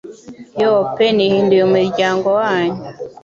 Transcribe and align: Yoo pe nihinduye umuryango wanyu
Yoo 0.61 0.79
pe 0.95 1.05
nihinduye 1.15 1.63
umuryango 1.65 2.27
wanyu 2.39 2.81